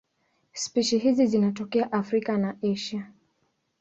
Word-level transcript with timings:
Spishi 0.53 0.97
hizi 0.97 1.25
zinatokea 1.27 1.91
Afrika 1.91 2.37
na 2.37 2.55
Asia. 2.73 3.11